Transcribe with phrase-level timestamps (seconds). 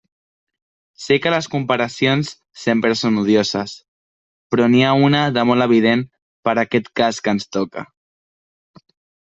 [1.07, 3.75] Sé que les comparacions sempre són odioses,
[4.55, 6.05] però n'hi ha una de molt evident
[6.49, 7.89] per aquest cas que ens toca.